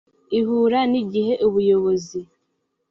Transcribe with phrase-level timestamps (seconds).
[0.39, 2.19] ihura n igihe ubuyobozi